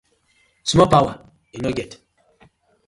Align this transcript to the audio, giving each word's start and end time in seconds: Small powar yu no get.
Small 0.71 0.89
powar 0.93 1.13
yu 1.53 1.59
no 1.61 1.71
get. 1.79 1.91